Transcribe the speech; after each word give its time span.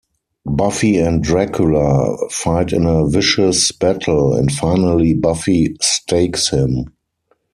Buffy 0.47 0.97
and 0.97 1.21
Dracula 1.23 2.17
fight 2.31 2.73
in 2.73 2.87
a 2.87 3.07
vicious 3.07 3.71
battle, 3.71 4.33
and 4.33 4.51
finally 4.51 5.13
Buffy 5.13 5.77
stakes 5.79 6.49
him. 6.49 6.87